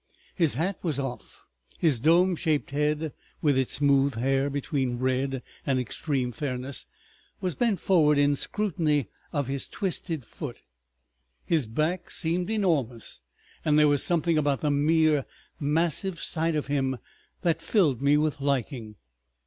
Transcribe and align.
His 0.33 0.55
hat 0.55 0.79
was 0.81 0.97
off, 0.97 1.41
his 1.77 1.99
dome 1.99 2.35
shaped 2.35 2.71
head, 2.71 3.13
with 3.39 3.55
its 3.55 3.73
smooth 3.73 4.15
hair 4.15 4.49
between 4.49 4.97
red 4.97 5.43
and 5.63 5.79
extreme 5.79 6.31
fairness, 6.31 6.87
was 7.39 7.53
bent 7.53 7.79
forward 7.79 8.17
in 8.17 8.35
scrutiny 8.35 9.09
of 9.31 9.45
his 9.45 9.67
twisted 9.67 10.25
foot. 10.25 10.57
His 11.45 11.67
back 11.67 12.09
seemed 12.09 12.49
enormous. 12.49 13.21
And 13.63 13.77
there 13.77 13.87
was 13.87 14.03
something 14.03 14.39
about 14.39 14.61
the 14.61 14.71
mere 14.71 15.23
massive 15.59 16.19
sight 16.19 16.55
of 16.55 16.65
him 16.65 16.97
that 17.43 17.61
filled 17.61 18.01
me 18.01 18.17
with 18.17 18.41
liking. 18.41 18.95